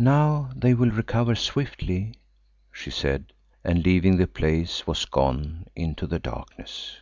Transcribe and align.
"Now 0.00 0.50
they 0.56 0.74
will 0.74 0.90
recover 0.90 1.36
swiftly," 1.36 2.18
she 2.72 2.90
said, 2.90 3.32
and 3.62 3.84
leaving 3.84 4.16
the 4.16 4.26
place 4.26 4.88
was 4.88 5.04
gone 5.04 5.66
into 5.76 6.08
the 6.08 6.18
darkness. 6.18 6.96